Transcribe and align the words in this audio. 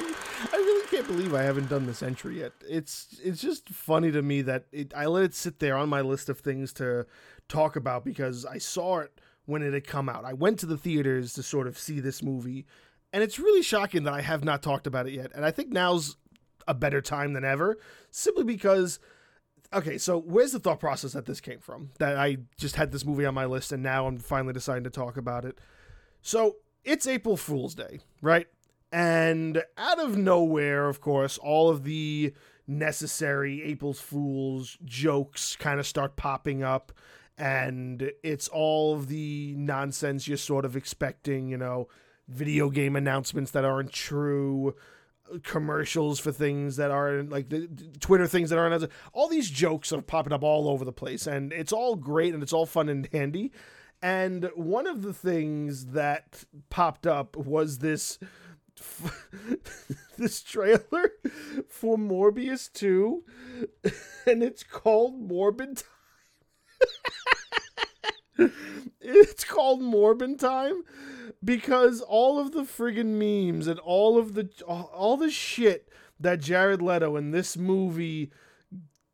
I 0.00 0.56
really 0.56 0.86
can't 0.88 1.06
believe 1.06 1.34
I 1.34 1.42
haven't 1.42 1.68
done 1.68 1.86
this 1.86 2.02
entry 2.02 2.40
yet. 2.40 2.52
It's 2.68 3.18
it's 3.22 3.40
just 3.40 3.68
funny 3.68 4.10
to 4.12 4.22
me 4.22 4.42
that 4.42 4.64
it, 4.72 4.92
I 4.96 5.06
let 5.06 5.24
it 5.24 5.34
sit 5.34 5.58
there 5.58 5.76
on 5.76 5.88
my 5.88 6.00
list 6.00 6.28
of 6.28 6.40
things 6.40 6.72
to 6.74 7.06
talk 7.48 7.76
about 7.76 8.04
because 8.04 8.46
I 8.46 8.58
saw 8.58 9.00
it 9.00 9.20
when 9.46 9.62
it 9.62 9.72
had 9.72 9.86
come 9.86 10.08
out. 10.08 10.24
I 10.24 10.32
went 10.32 10.58
to 10.60 10.66
the 10.66 10.76
theaters 10.76 11.34
to 11.34 11.42
sort 11.42 11.66
of 11.66 11.78
see 11.78 12.00
this 12.00 12.22
movie, 12.22 12.66
and 13.12 13.22
it's 13.22 13.38
really 13.38 13.62
shocking 13.62 14.04
that 14.04 14.14
I 14.14 14.20
have 14.20 14.44
not 14.44 14.62
talked 14.62 14.86
about 14.86 15.06
it 15.06 15.14
yet. 15.14 15.32
And 15.34 15.44
I 15.44 15.50
think 15.50 15.70
now's 15.70 16.16
a 16.66 16.74
better 16.74 17.00
time 17.00 17.32
than 17.32 17.44
ever, 17.44 17.78
simply 18.10 18.44
because. 18.44 18.98
Okay, 19.74 19.96
so 19.96 20.18
where's 20.18 20.52
the 20.52 20.58
thought 20.58 20.80
process 20.80 21.12
that 21.12 21.24
this 21.24 21.40
came 21.40 21.58
from? 21.58 21.92
That 21.98 22.18
I 22.18 22.36
just 22.58 22.76
had 22.76 22.92
this 22.92 23.06
movie 23.06 23.24
on 23.24 23.32
my 23.32 23.46
list 23.46 23.72
and 23.72 23.82
now 23.82 24.06
I'm 24.06 24.18
finally 24.18 24.52
deciding 24.52 24.84
to 24.84 24.90
talk 24.90 25.16
about 25.16 25.46
it. 25.46 25.58
So 26.20 26.56
it's 26.84 27.06
April 27.06 27.38
Fool's 27.38 27.74
Day, 27.74 28.00
right? 28.20 28.48
And 28.92 29.64
out 29.78 29.98
of 29.98 30.18
nowhere, 30.18 30.88
of 30.88 31.00
course, 31.00 31.38
all 31.38 31.70
of 31.70 31.84
the 31.84 32.34
necessary 32.66 33.62
April 33.64 33.94
Fool's 33.94 34.76
jokes 34.84 35.56
kind 35.56 35.80
of 35.80 35.86
start 35.86 36.16
popping 36.16 36.62
up. 36.62 36.92
And 37.38 38.12
it's 38.22 38.48
all 38.48 38.94
of 38.94 39.08
the 39.08 39.54
nonsense 39.56 40.28
you're 40.28 40.36
sort 40.36 40.66
of 40.66 40.76
expecting, 40.76 41.48
you 41.48 41.56
know, 41.56 41.88
video 42.28 42.68
game 42.68 42.94
announcements 42.94 43.50
that 43.52 43.64
aren't 43.64 43.92
true, 43.92 44.74
commercials 45.42 46.20
for 46.20 46.30
things 46.30 46.76
that 46.76 46.90
aren't 46.90 47.30
like 47.30 47.48
the 47.48 47.66
Twitter 48.00 48.26
things 48.26 48.50
that 48.50 48.58
aren't 48.58 48.90
all 49.14 49.28
these 49.28 49.48
jokes 49.50 49.92
are 49.92 50.02
popping 50.02 50.32
up 50.32 50.42
all 50.42 50.68
over 50.68 50.84
the 50.84 50.92
place. 50.92 51.26
And 51.26 51.52
it's 51.52 51.72
all 51.72 51.96
great 51.96 52.34
and 52.34 52.42
it's 52.42 52.52
all 52.52 52.66
fun 52.66 52.90
and 52.90 53.08
handy. 53.12 53.52
And 54.02 54.50
one 54.54 54.86
of 54.86 55.02
the 55.02 55.14
things 55.14 55.86
that 55.86 56.44
popped 56.70 57.06
up 57.06 57.36
was 57.36 57.78
this 57.78 58.18
this 60.18 60.42
trailer 60.42 61.12
for 61.68 61.96
Morbius 61.96 62.72
2 62.72 63.24
and 64.26 64.42
it's 64.42 64.62
called 64.62 65.28
Morbin 65.28 65.82
Time. 68.38 68.52
it's 69.00 69.44
called 69.44 69.80
Morbin 69.80 70.38
Time 70.38 70.82
because 71.44 72.00
all 72.00 72.38
of 72.38 72.52
the 72.52 72.62
friggin' 72.62 73.18
memes 73.18 73.66
and 73.66 73.78
all 73.80 74.18
of 74.18 74.34
the 74.34 74.48
all 74.66 75.16
the 75.16 75.30
shit 75.30 75.88
that 76.18 76.40
Jared 76.40 76.80
Leto 76.82 77.16
in 77.16 77.30
this 77.30 77.56
movie 77.56 78.30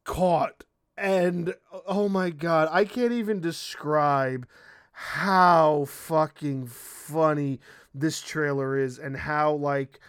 caught 0.05 0.64
and 0.98 1.55
oh 1.86 2.08
my 2.08 2.30
god, 2.30 2.69
I 2.72 2.84
can't 2.84 3.12
even 3.12 3.41
describe 3.41 4.47
how 4.92 5.84
fucking 5.88 6.66
funny 6.66 7.60
this 8.00 8.20
trailer 8.20 8.78
is 8.78 8.98
and 8.98 9.16
how 9.16 9.52
like 9.52 10.00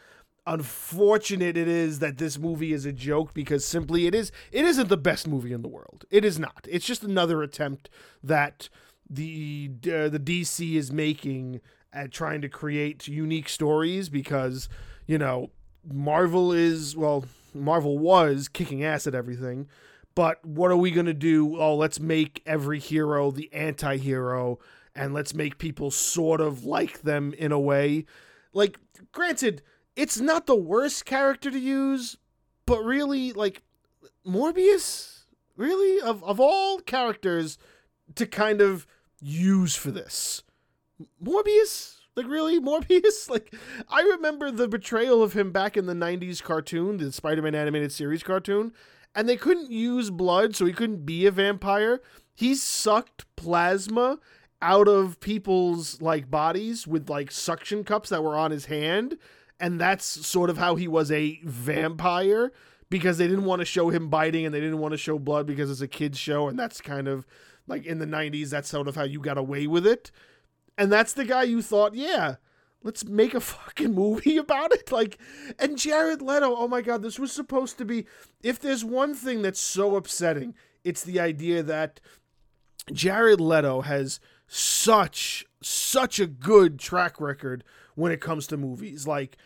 unfortunate 0.46 1.56
it 1.56 1.68
is 1.68 2.00
that 2.00 2.18
this 2.18 2.40
movie 2.40 2.74
is 2.74 2.86
a 2.86 2.92
joke 2.92 3.34
because 3.34 3.64
simply 3.64 4.08
it 4.08 4.16
is 4.16 4.32
it 4.52 4.66
isn't 4.66 4.90
the 4.90 4.98
best 4.98 5.28
movie 5.28 5.54
in 5.54 5.62
the 5.62 5.68
world. 5.68 6.06
It 6.10 6.26
is 6.26 6.40
not. 6.40 6.68
It's 6.70 6.86
just 6.86 7.04
another 7.04 7.44
attempt 7.44 7.90
that 8.24 8.70
the 9.10 9.72
uh, 9.86 10.10
the 10.10 10.20
DC 10.20 10.76
is 10.76 10.92
making 10.92 11.62
at 11.92 12.12
trying 12.12 12.42
to 12.42 12.50
create 12.50 13.08
unique 13.08 13.50
stories 13.50 14.10
because, 14.10 14.70
you 15.08 15.18
know, 15.18 15.52
Marvel 15.84 16.52
is 16.52 16.96
well, 16.96 17.26
Marvel 17.54 17.98
was 17.98 18.48
kicking 18.48 18.84
ass 18.84 19.08
at 19.08 19.16
everything. 19.16 19.68
But 20.16 20.44
what 20.44 20.72
are 20.72 20.78
we 20.78 20.92
going 20.92 21.06
to 21.06 21.14
do? 21.14 21.60
Oh, 21.60 21.76
let's 21.76 22.00
make 22.00 22.42
every 22.46 22.80
hero 22.80 23.32
the 23.32 23.52
anti-hero 23.54 24.60
and 25.00 25.14
let's 25.14 25.34
make 25.34 25.58
people 25.58 25.92
sort 25.92 26.42
of 26.42 26.66
like 26.66 27.04
them 27.04 27.34
in 27.38 27.54
a 27.54 27.60
way. 27.60 28.06
Like, 28.52 28.78
granted, 29.14 29.62
it's 29.96 30.20
not 30.20 30.46
the 30.46 30.58
worst 30.58 31.06
character 31.06 31.50
to 31.50 31.58
use, 31.58 32.18
but 32.66 32.84
really, 32.84 33.32
like, 33.32 33.64
Morbius, 34.28 35.24
really, 35.56 36.02
of, 36.02 36.22
of 36.26 36.42
all 36.42 36.80
characters 36.80 37.58
to 38.16 38.26
kind 38.26 38.60
of 38.60 38.86
use 39.22 39.74
for 39.74 39.90
this, 39.90 40.44
Morbius? 41.24 41.96
Like, 42.18 42.28
really? 42.28 42.60
Morbius? 42.60 43.30
Like, 43.30 43.56
I 43.88 44.02
remember 44.02 44.52
the 44.52 44.68
betrayal 44.68 45.24
of 45.24 45.32
him 45.32 45.54
back 45.54 45.78
in 45.78 45.86
the 45.86 45.94
90s 45.94 46.44
cartoon, 46.44 46.98
the 46.98 47.14
Spider 47.14 47.42
Man 47.42 47.56
animated 47.56 47.94
series 47.94 48.22
cartoon, 48.22 48.74
and 49.16 49.30
they 49.30 49.38
couldn't 49.38 49.72
use 49.72 50.10
blood, 50.10 50.58
so 50.58 50.66
he 50.66 50.74
couldn't 50.74 51.06
be 51.06 51.26
a 51.26 51.32
vampire. 51.32 52.02
He 52.36 52.54
sucked 52.54 53.24
plasma 53.38 54.20
out 54.62 54.88
of 54.88 55.20
people's 55.20 56.02
like 56.02 56.30
bodies 56.30 56.86
with 56.86 57.10
like 57.10 57.32
suction 57.32 57.84
cups 57.84 58.10
that 58.10 58.24
were 58.24 58.36
on 58.36 58.52
his 58.52 58.66
hand 58.66 59.18
and 59.60 59.80
that's 59.80 60.06
sort 60.06 60.50
of 60.50 60.58
how 60.58 60.76
he 60.76 60.88
was 60.88 61.12
a 61.12 61.40
vampire 61.44 62.52
because 62.90 63.18
they 63.18 63.28
didn't 63.28 63.46
want 63.46 63.60
to 63.60 63.66
show 63.66 63.90
him 63.90 64.10
biting 64.10 64.46
and 64.46 64.54
they 64.54 64.60
didn't 64.60 64.80
want 64.80 64.94
to 64.94 64.98
show 64.98 65.20
blood 65.20 65.46
because 65.46 65.70
it's 65.70 65.82
a 65.82 65.88
kids 65.88 66.18
show 66.18 66.48
and 66.48 66.58
that's 66.58 66.82
kind 66.82 67.08
of 67.08 67.26
like 67.68 67.86
in 67.86 68.00
the 68.00 68.06
90s 68.06 68.50
that's 68.50 68.70
sort 68.70 68.88
of 68.88 68.96
how 68.96 69.04
you 69.04 69.20
got 69.20 69.38
away 69.38 69.68
with 69.68 69.86
it. 69.86 70.12
And 70.78 70.92
that's 70.92 71.14
the 71.14 71.26
guy 71.26 71.44
you 71.44 71.62
thought 71.62 71.94
yeah 71.94 72.36
let's 72.82 73.06
make 73.06 73.34
a 73.34 73.40
fucking 73.42 73.94
movie 73.94 74.38
about 74.38 74.74
it. 74.74 74.92
Like 74.92 75.18
and 75.58 75.78
Jared 75.78 76.22
Leto 76.22 76.56
oh 76.56 76.68
my 76.68 76.82
god 76.82 77.02
this 77.02 77.20
was 77.20 77.32
supposed 77.32 77.78
to 77.78 77.86
be 77.86 78.06
if 78.42 78.60
there's 78.60 78.84
one 78.84 79.14
thing 79.14 79.42
that's 79.42 79.60
so 79.60 79.96
upsetting 79.96 80.56
it's 80.84 81.04
the 81.04 81.20
idea 81.20 81.62
that 81.64 82.00
Jared 82.92 83.42
Leto 83.42 83.82
has 83.82 84.20
such 84.50 85.46
such 85.62 86.20
a 86.20 86.26
good 86.28 86.80
track 86.80 87.22
record 87.22 87.64
when 87.96 88.12
it 88.12 88.20
comes 88.20 88.48
to 88.48 88.58
movies. 88.58 89.08
Like 89.08 89.38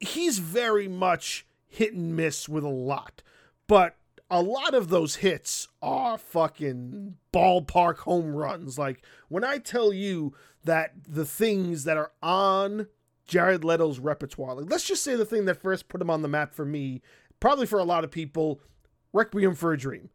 he's 0.00 0.38
very 0.38 0.88
much 0.88 1.46
hit 1.68 1.94
and 1.94 2.16
miss 2.16 2.48
with 2.48 2.64
a 2.64 2.68
lot, 2.68 3.22
but 3.66 3.96
a 4.30 4.42
lot 4.42 4.74
of 4.74 4.88
those 4.88 5.16
hits 5.16 5.68
are 5.80 6.18
fucking 6.18 7.16
ballpark 7.32 7.98
home 7.98 8.34
runs. 8.34 8.78
Like 8.78 9.02
when 9.28 9.44
I 9.44 9.58
tell 9.58 9.92
you 9.92 10.34
that 10.64 10.92
the 11.08 11.24
things 11.24 11.84
that 11.84 11.96
are 11.96 12.12
on 12.22 12.88
Jared 13.26 13.64
Leto's 13.64 14.00
repertoire, 14.00 14.54
like 14.56 14.70
let's 14.70 14.86
just 14.86 15.04
say 15.04 15.14
the 15.14 15.24
thing 15.24 15.44
that 15.44 15.62
first 15.62 15.88
put 15.88 16.00
him 16.00 16.10
on 16.10 16.22
the 16.22 16.28
map 16.28 16.54
for 16.54 16.64
me, 16.64 17.02
probably 17.38 17.66
for 17.66 17.78
a 17.78 17.84
lot 17.84 18.04
of 18.04 18.10
people, 18.10 18.60
Requiem 19.12 19.54
for 19.54 19.72
a 19.72 19.78
Dream. 19.78 20.10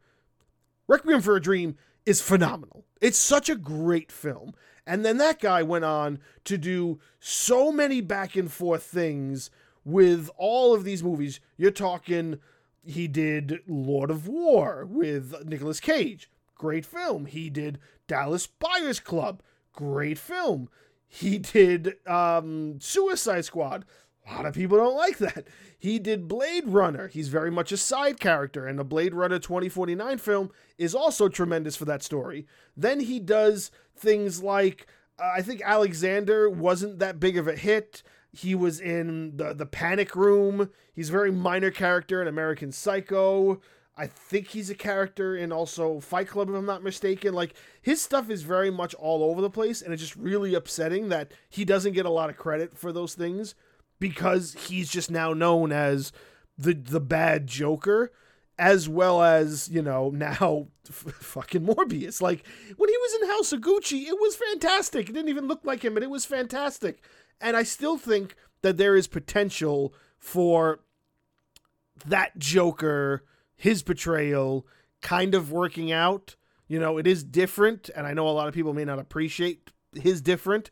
Requiem 0.87 1.21
for 1.21 1.35
a 1.35 1.41
Dream 1.41 1.77
is 2.05 2.21
phenomenal. 2.21 2.85
It's 3.01 3.17
such 3.17 3.49
a 3.49 3.55
great 3.55 4.11
film. 4.11 4.53
And 4.87 5.03
then 5.03 5.17
that 5.17 5.39
guy 5.39 5.63
went 5.63 5.85
on 5.85 6.19
to 6.43 6.57
do 6.57 6.99
so 7.19 7.71
many 7.71 8.01
back 8.01 8.35
and 8.35 8.51
forth 8.51 8.83
things 8.83 9.49
with 9.83 10.29
all 10.37 10.73
of 10.73 10.83
these 10.83 11.03
movies. 11.03 11.39
You're 11.57 11.71
talking, 11.71 12.39
he 12.83 13.07
did 13.07 13.59
Lord 13.67 14.11
of 14.11 14.27
War 14.27 14.85
with 14.85 15.45
Nicolas 15.45 15.79
Cage. 15.79 16.29
Great 16.55 16.85
film. 16.85 17.25
He 17.25 17.49
did 17.49 17.79
Dallas 18.07 18.47
Buyers 18.47 18.99
Club. 18.99 19.41
Great 19.73 20.17
film. 20.17 20.69
He 21.07 21.37
did 21.37 21.95
um, 22.07 22.79
Suicide 22.79 23.45
Squad. 23.45 23.85
A 24.27 24.33
lot 24.33 24.45
of 24.45 24.55
people 24.55 24.77
don't 24.77 24.95
like 24.95 25.17
that. 25.19 25.47
He 25.77 25.99
did 25.99 26.27
Blade 26.27 26.67
Runner. 26.67 27.07
He's 27.07 27.27
very 27.27 27.51
much 27.51 27.71
a 27.71 27.77
side 27.77 28.19
character, 28.19 28.65
and 28.65 28.79
the 28.79 28.83
Blade 28.83 29.13
Runner 29.13 29.37
2049 29.37 30.17
film 30.17 30.51
is 30.77 30.95
also 30.95 31.29
tremendous 31.29 31.75
for 31.75 31.85
that 31.85 32.01
story. 32.01 32.47
Then 32.75 33.01
he 33.01 33.19
does 33.19 33.69
things 33.95 34.41
like 34.41 34.87
uh, 35.19 35.31
I 35.35 35.41
think 35.41 35.61
Alexander 35.63 36.49
wasn't 36.49 36.99
that 36.99 37.19
big 37.19 37.37
of 37.37 37.47
a 37.47 37.55
hit. 37.55 38.03
He 38.31 38.55
was 38.55 38.79
in 38.79 39.37
the 39.37 39.53
the 39.53 39.65
Panic 39.65 40.15
Room. 40.15 40.71
He's 40.93 41.09
a 41.09 41.13
very 41.13 41.31
minor 41.31 41.71
character 41.71 42.21
in 42.21 42.27
American 42.27 42.71
Psycho. 42.71 43.61
I 43.97 44.07
think 44.07 44.47
he's 44.47 44.69
a 44.69 44.75
character 44.75 45.37
in 45.37 45.53
also 45.53 46.01
Fight 46.01 46.27
Club, 46.27 46.49
if 46.49 46.55
I'm 46.55 46.65
not 46.65 46.83
mistaken. 46.83 47.33
Like 47.33 47.53
his 47.81 48.01
stuff 48.01 48.29
is 48.29 48.41
very 48.41 48.69
much 48.69 48.93
all 48.95 49.23
over 49.23 49.41
the 49.41 49.49
place, 49.49 49.81
and 49.81 49.93
it's 49.93 50.01
just 50.01 50.17
really 50.17 50.53
upsetting 50.53 51.09
that 51.09 51.31
he 51.49 51.63
doesn't 51.63 51.93
get 51.93 52.05
a 52.05 52.09
lot 52.09 52.29
of 52.29 52.35
credit 52.35 52.77
for 52.77 52.91
those 52.91 53.13
things 53.13 53.55
because 53.99 54.53
he's 54.67 54.89
just 54.89 55.09
now 55.09 55.33
known 55.33 55.71
as 55.71 56.11
the 56.57 56.73
the 56.73 56.99
bad 56.99 57.47
Joker, 57.47 58.11
as 58.57 58.87
well 58.87 59.21
as 59.23 59.69
you 59.69 59.81
know 59.81 60.09
now 60.13 60.67
f- 60.87 61.13
fucking 61.19 61.65
Morbius. 61.65 62.21
Like 62.21 62.45
when 62.77 62.89
he 62.89 62.97
was 62.97 63.21
in 63.21 63.27
House 63.29 63.53
of 63.53 63.61
Gucci, 63.61 64.07
it 64.07 64.19
was 64.19 64.35
fantastic. 64.35 65.09
It 65.09 65.13
didn't 65.13 65.29
even 65.29 65.47
look 65.47 65.61
like 65.63 65.83
him, 65.83 65.93
but 65.93 66.03
it 66.03 66.09
was 66.09 66.25
fantastic. 66.25 67.01
And 67.41 67.57
I 67.57 67.63
still 67.63 67.97
think 67.97 68.35
that 68.61 68.77
there 68.77 68.95
is 68.95 69.07
potential 69.07 69.93
for 70.17 70.79
that 72.05 72.37
Joker, 72.37 73.23
his 73.55 73.83
portrayal, 73.83 74.65
kind 75.01 75.35
of 75.35 75.51
working 75.51 75.91
out. 75.91 76.35
You 76.67 76.79
know, 76.79 76.97
it 76.97 77.05
is 77.05 77.23
different, 77.23 77.89
and 77.95 78.07
I 78.07 78.13
know 78.13 78.27
a 78.27 78.31
lot 78.31 78.47
of 78.47 78.53
people 78.53 78.73
may 78.73 78.85
not 78.85 78.97
appreciate 78.97 79.69
his 79.93 80.21
different, 80.21 80.71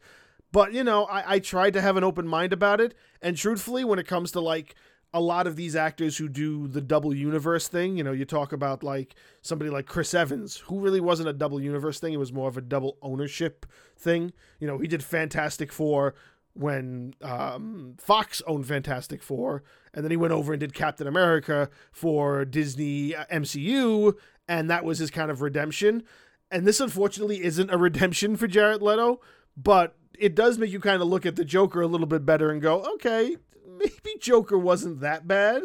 but 0.54 0.72
you 0.72 0.84
know, 0.86 1.04
I, 1.06 1.34
I 1.34 1.40
tried 1.40 1.74
to 1.74 1.82
have 1.82 1.98
an 1.98 2.04
open 2.06 2.26
mind 2.28 2.54
about 2.54 2.80
it. 2.80 2.94
And 3.22 3.36
truthfully, 3.36 3.84
when 3.84 4.00
it 4.00 4.08
comes 4.08 4.32
to 4.32 4.40
like 4.40 4.76
a 5.12 5.20
lot 5.20 5.48
of 5.48 5.56
these 5.56 5.76
actors 5.76 6.18
who 6.18 6.30
do 6.30 6.68
the 6.68 6.80
double 6.80 7.14
universe 7.14 7.68
thing, 7.68 7.98
you 7.98 8.04
know, 8.04 8.14
you 8.14 8.24
talk 8.24 8.54
about 8.54 8.84
like 8.84 9.16
somebody 9.42 9.72
like 9.72 9.88
Chris 9.88 10.14
Evans, 10.14 10.58
who 10.58 10.80
really 10.80 11.02
wasn't 11.02 11.28
a 11.28 11.34
double 11.34 11.60
universe 11.60 12.00
thing. 12.00 12.14
It 12.14 12.18
was 12.18 12.32
more 12.32 12.48
of 12.48 12.56
a 12.56 12.62
double 12.62 12.98
ownership 13.02 13.66
thing. 13.98 14.32
You 14.60 14.68
know, 14.68 14.78
he 14.78 14.88
did 14.88 15.04
Fantastic 15.04 15.72
Four 15.72 16.14
when 16.54 17.16
um, 17.24 17.96
Fox 18.00 18.44
owned 18.46 18.68
Fantastic 18.68 19.24
Four, 19.24 19.64
and 19.92 20.06
then 20.06 20.12
he 20.12 20.18
went 20.18 20.34
over 20.34 20.54
and 20.54 20.60
did 20.60 20.76
Captain 20.76 21.08
America 21.08 21.68
for 21.92 22.46
Disney 22.46 23.16
uh, 23.16 23.26
MCU, 23.32 24.14
and 24.48 24.70
that 24.70 24.86
was 24.86 25.00
his 25.00 25.10
kind 25.10 25.32
of 25.32 25.42
redemption. 25.42 26.04
And 26.52 26.68
this, 26.68 26.80
unfortunately, 26.80 27.44
isn't 27.44 27.72
a 27.72 27.78
redemption 27.78 28.36
for 28.36 28.46
Jared 28.46 28.84
Leto, 28.84 29.20
but 29.58 29.96
it 30.20 30.36
does 30.36 30.58
make 30.58 30.72
you 30.72 30.80
kind 30.80 31.02
of 31.02 31.08
look 31.08 31.26
at 31.26 31.36
the 31.36 31.46
Joker 31.46 31.82
a 31.82 31.88
little 31.88 32.08
bit 32.08 32.26
better 32.26 32.50
and 32.50 32.62
go, 32.62 32.82
okay, 32.96 33.38
maybe 33.68 34.18
Joker 34.20 34.58
wasn't 34.58 35.02
that 35.02 35.28
bad. 35.28 35.64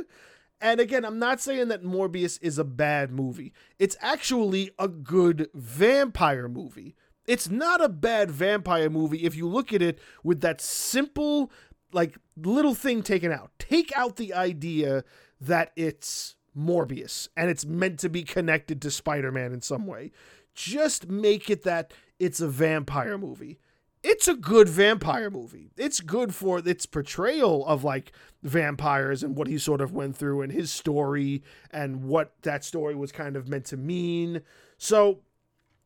And 0.61 0.81
again, 0.81 1.05
I'm 1.05 1.19
not 1.19 1.41
saying 1.41 1.69
that 1.69 1.85
Morbius 1.85 2.39
is 2.43 2.59
a 2.59 2.65
bad 2.65 3.13
movie. 3.13 3.53
It's 3.79 3.97
actually 4.01 4.73
a 4.79 4.89
good 4.89 5.49
vampire 5.55 6.49
movie. 6.49 6.97
It's 7.27 7.49
not 7.49 7.85
a 7.85 7.89
bad 7.89 8.31
vampire 8.31 8.91
movie 8.91 9.25
if 9.25 9.37
you 9.37 9.47
look 9.47 9.73
at 9.73 9.83
it 9.83 10.01
with 10.25 10.41
that 10.41 10.61
simple, 10.61 11.53
like, 11.93 12.17
little 12.37 12.75
thing 12.75 13.03
taken 13.03 13.31
out. 13.31 13.53
Take 13.59 13.97
out 13.97 14.17
the 14.17 14.35
idea 14.35 15.05
that 15.41 15.73
it's 15.77 16.37
Morbius 16.57 17.29
and 17.37 17.51
it's 17.51 17.65
meant 17.65 18.01
to 18.01 18.09
be 18.09 18.25
connected 18.25 18.83
to 18.83 18.91
Spider 18.91 19.31
Man 19.31 19.53
in 19.53 19.61
some 19.61 19.87
way. 19.87 20.11
Just 20.55 21.09
make 21.09 21.49
it 21.51 21.63
that 21.63 21.93
it's 22.19 22.41
a 22.41 22.49
vampire 22.49 23.17
movie 23.17 23.61
it's 24.03 24.29
a 24.29 24.35
good 24.35 24.69
vampire 24.69 25.31
movie. 25.31 25.71
It's 25.77 26.01
good 26.01 26.35
for 26.35 26.59
its 26.59 26.87
portrayal 26.87 27.67
of 27.67 27.85
like 27.85 28.13
vampires 28.43 29.23
and 29.23 29.37
what 29.37 29.49
he 29.49 29.59
sort 29.59 29.81
of 29.81 29.93
went 29.93 30.17
through 30.17 30.43
and 30.43 30.53
his 30.53 30.71
story 30.71 31.43
and 31.71 32.05
what 32.05 32.33
that 32.43 32.65
story 32.65 32.95
was 32.95 33.13
kind 33.13 33.37
of 33.37 33.49
meant 33.49 33.67
to 33.67 33.77
mean. 33.77 34.43
So 34.77 35.21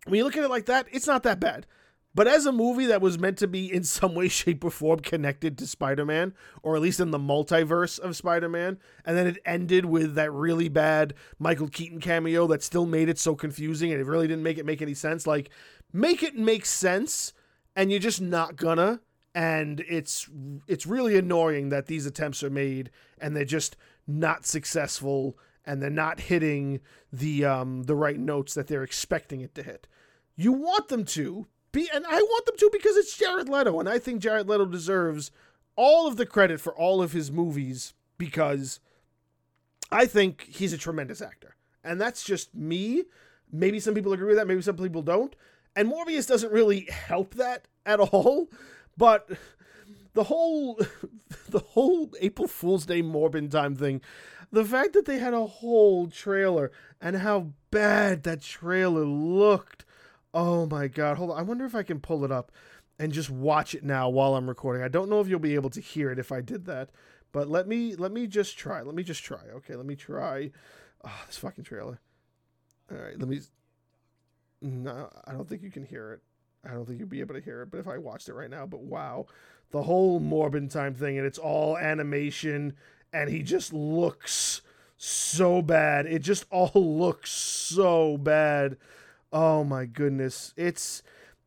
when 0.07 0.19
you 0.19 0.25
look 0.25 0.37
at 0.37 0.45
it 0.45 0.51
like 0.51 0.67
that, 0.67 0.87
it's 0.93 1.07
not 1.07 1.23
that 1.23 1.41
bad. 1.41 1.67
But 2.15 2.29
as 2.29 2.45
a 2.45 2.53
movie 2.53 2.85
that 2.87 3.01
was 3.01 3.19
meant 3.19 3.39
to 3.39 3.49
be 3.49 3.73
in 3.73 3.85
some 3.85 4.15
way, 4.15 4.29
shape, 4.29 4.65
or 4.65 4.71
form 4.71 5.01
connected 5.01 5.57
to 5.59 5.67
Spider 5.67 6.05
Man, 6.05 6.35
or 6.63 6.77
at 6.77 6.83
least 6.83 7.01
in 7.01 7.11
the 7.11 7.19
multiverse 7.19 7.99
of 7.99 8.17
Spider 8.17 8.51
Man, 8.51 8.79
and 9.07 9.17
then 9.17 9.27
it 9.27 9.39
ended 9.47 9.87
with 9.87 10.15
that 10.15 10.31
really 10.31 10.69
bad 10.69 11.15
Michael 11.39 11.69
Keaton 11.69 12.01
cameo 12.01 12.47
that 12.49 12.63
still 12.63 12.85
made 12.85 13.09
it 13.09 13.19
so 13.19 13.35
confusing 13.35 13.91
and 13.91 14.01
it 14.01 14.07
really 14.07 14.29
didn't 14.29 14.43
make 14.43 14.59
it 14.59 14.67
make 14.67 14.83
any 14.83 14.95
sense. 14.95 15.27
Like, 15.27 15.49
make 15.93 16.23
it 16.23 16.37
make 16.37 16.67
sense 16.67 17.33
and 17.75 17.91
you're 17.91 18.01
just 18.01 18.21
not 18.21 18.57
gonna 18.57 19.01
and 19.35 19.81
it's 19.89 20.29
it's 20.67 20.87
really 20.87 21.17
annoying 21.17 21.71
that 21.71 21.87
these 21.87 22.07
attempts 22.07 22.43
are 22.43 22.51
made 22.51 22.91
and 23.19 23.35
they're 23.35 23.45
just 23.45 23.77
not 24.07 24.45
successful 24.45 25.39
and 25.65 25.81
they're 25.81 25.91
not 25.91 26.21
hitting 26.21 26.81
the 27.13 27.45
um 27.45 27.85
the 27.85 27.95
right 27.95 28.19
notes 28.19 28.55
that 28.55 28.67
they're 28.67 28.83
expecting 28.83 29.41
it 29.41 29.55
to 29.55 29.63
hit. 29.63 29.87
You 30.37 30.53
want 30.53 30.89
them 30.89 31.05
to 31.07 31.47
be 31.73 31.89
and 31.93 32.05
I 32.07 32.21
want 32.21 32.47
them 32.47 32.57
to 32.59 32.71
because 32.73 32.97
it's 32.97 33.17
Jared 33.17 33.49
Leto 33.49 33.81
and 33.81 33.89
I 33.89 33.99
think 33.99 34.21
Jared 34.21 34.49
Leto 34.49 34.67
deserves 34.67 35.31
all 35.77 36.07
of 36.07 36.17
the 36.17 36.27
credit 36.27 36.61
for 36.61 36.75
all 36.75 37.03
of 37.03 37.13
his 37.13 37.33
movies 37.33 37.95
because 38.19 38.81
I 39.91 40.07
think 40.07 40.43
he's 40.43 40.73
a 40.73 40.79
tremendous 40.79 41.21
actor. 41.21 41.57
And 41.85 42.01
that's 42.01 42.25
just 42.25 42.55
me. 42.55 43.05
Maybe 43.51 43.81
some 43.81 43.95
people 43.95 44.13
agree 44.13 44.29
with 44.29 44.37
that, 44.37 44.47
maybe 44.47 44.63
some 44.63 44.77
people 44.77 45.03
don't. 45.03 45.35
And 45.75 45.91
Morbius 45.91 46.29
doesn't 46.29 46.53
really 46.53 46.89
help 46.91 47.35
that 47.35 47.67
at 47.87 48.01
all, 48.01 48.51
but 48.97 49.29
the 50.15 50.25
whole 50.25 50.81
the 51.49 51.61
whole 51.61 52.11
April 52.21 52.49
Fool's 52.49 52.87
Day 52.87 53.03
Morbin 53.03 53.51
time 53.51 53.75
thing, 53.75 54.01
the 54.51 54.65
fact 54.65 54.93
that 54.93 55.07
they 55.07 55.19
had 55.19 55.35
a 55.35 55.47
whole 55.47 56.09
trailer 56.09 56.71
and 57.01 57.17
how 57.17 57.53
bad 57.71 58.23
that 58.25 58.43
trailer 58.43 59.05
looked. 59.05 59.85
Oh 60.35 60.67
my 60.67 60.89
god, 60.89 61.17
hold 61.17 61.31
on. 61.31 61.39
I 61.39 61.43
wonder 61.43 61.65
if 61.65 61.75
I 61.75 61.83
can 61.83 62.01
pull 62.01 62.25
it 62.25 62.33
up 62.33 62.53
and 62.99 63.13
just 63.13 63.31
watch 63.31 63.75
it 63.75 63.83
now 63.83 64.09
while 64.09 64.35
I'm 64.35 64.49
recording. 64.49 64.83
I 64.83 64.89
don't 64.89 65.09
know 65.09 65.21
if 65.21 65.29
you'll 65.29 65.41
be 65.41 65.55
able 65.55 65.71
to 65.71 65.81
hear 65.81 66.11
it 66.11 66.19
if 66.19 66.31
I 66.31 66.41
did 66.41 66.67
that, 66.67 66.91
but 67.33 67.49
let 67.49 67.67
me 67.67 67.97
let 67.97 68.13
me 68.13 68.27
just 68.27 68.57
try. 68.57 68.83
Let 68.83 68.95
me 68.95 69.03
just 69.03 69.25
try. 69.25 69.41
Okay, 69.55 69.75
let 69.75 69.87
me 69.87 69.97
try. 69.97 70.51
Oh, 71.05 71.23
this 71.27 71.39
fucking 71.39 71.65
trailer. 71.65 71.99
All 72.91 72.99
right, 72.99 73.19
let 73.19 73.29
me 73.29 73.41
no, 74.63 75.11
I 75.27 75.33
don't 75.33 75.49
think 75.49 75.63
you 75.63 75.71
can 75.71 75.85
hear 75.85 76.13
it. 76.13 76.21
I 76.65 76.73
don't 76.73 76.87
think 76.87 77.01
you'd 77.01 77.09
be 77.09 77.21
able 77.21 77.35
to 77.35 77.41
hear 77.41 77.63
it, 77.63 77.71
but 77.71 77.79
if 77.79 77.89
I 77.89 77.99
watched 77.99 78.29
it 78.29 78.35
right 78.35 78.51
now, 78.51 78.67
but 78.67 78.81
wow. 78.81 79.27
The 79.71 79.83
whole 79.83 80.21
Morbin 80.21 80.71
time 80.71 80.95
thing, 80.95 81.19
and 81.19 81.27
it's 81.27 81.39
all 81.39 81.77
animation, 81.77 82.75
and 83.13 83.29
he 83.31 83.43
just 83.43 83.73
looks 83.73 84.63
so 84.97 85.61
bad. 85.63 86.07
It 86.07 86.21
just 86.21 86.47
all 86.51 86.71
looks 86.75 87.33
so 87.33 88.17
bad. 88.17 88.77
Oh 89.33 89.65
my 89.65 89.87
goodness. 89.87 90.55
It's 90.57 91.03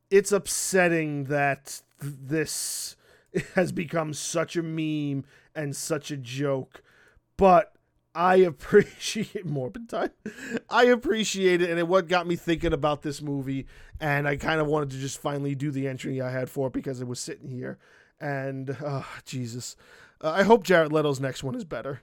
it's 0.10 0.32
upsetting 0.32 1.26
that 1.26 1.82
this 2.02 2.96
has 3.56 3.72
become 3.72 4.14
such 4.14 4.58
a 4.58 4.64
meme 4.64 5.24
and 5.56 5.76
such 5.76 6.12
a 6.12 6.18
joke. 6.18 6.84
But 7.38 7.75
I 8.16 8.38
appreciate 8.38 9.46
Morbin 9.46 9.90
Time. 9.90 10.12
I 10.70 10.86
appreciate 10.86 11.62
it, 11.62 11.70
and 11.70 11.78
it 11.78 11.88
what 11.88 12.08
got 12.08 12.26
me 12.26 12.38
thinking 12.38 12.72
about 12.74 13.02
this 13.02 13.22
movie. 13.22 13.68
And 14.00 14.28
I 14.28 14.38
kind 14.38 14.62
of 14.62 14.68
wanted 14.68 14.92
to 14.92 14.98
just 14.98 15.22
finally 15.22 15.54
do 15.54 15.70
the 15.70 15.88
entry 15.88 16.22
I 16.22 16.32
had 16.32 16.50
for 16.50 16.68
it 16.68 16.74
because 16.74 17.02
it 17.02 17.08
was 17.08 17.20
sitting 17.20 17.50
here. 17.50 17.78
And 18.20 18.78
uh, 18.84 19.04
Jesus, 19.26 19.76
uh, 20.22 20.32
I 20.32 20.44
hope 20.44 20.64
Jared 20.64 20.94
Leto's 20.94 21.20
next 21.20 21.44
one 21.44 21.56
is 21.56 21.66
better. 21.66 22.02